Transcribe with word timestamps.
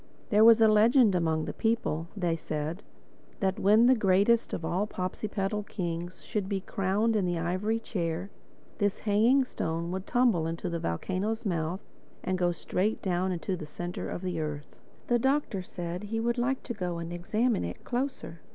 There 0.31 0.43
was 0.43 0.59
a 0.61 0.67
legend 0.67 1.13
among 1.13 1.45
the 1.45 1.53
people, 1.53 2.07
they 2.17 2.35
said, 2.35 2.81
that 3.39 3.59
when 3.59 3.85
the 3.85 3.93
greatest 3.93 4.51
of 4.51 4.65
all 4.65 4.87
Popsipetel 4.87 5.61
kings 5.69 6.23
should 6.23 6.49
be 6.49 6.59
crowned 6.61 7.15
in 7.15 7.23
the 7.27 7.37
ivory 7.37 7.77
chair, 7.79 8.31
this 8.79 8.97
hanging 9.01 9.45
stone 9.45 9.91
would 9.91 10.07
tumble 10.07 10.47
into 10.47 10.69
the 10.71 10.79
volcano's 10.79 11.45
mouth 11.45 11.81
and 12.23 12.39
go 12.39 12.51
straight 12.51 12.99
down 13.03 13.37
to 13.37 13.55
the 13.55 13.67
centre 13.67 14.09
of 14.09 14.23
the 14.23 14.39
earth. 14.39 14.75
[Illustration: 15.07 15.07
"The 15.09 15.13
Whispering 15.17 15.33
Rocks"] 15.35 15.45
The 15.45 15.57
Doctor 15.59 15.61
said 15.99 16.03
he 16.09 16.19
would 16.19 16.37
like 16.39 16.63
to 16.63 16.73
go 16.73 16.97
and 16.97 17.13
examine 17.13 17.63
it 17.63 17.83
closer. 17.83 18.41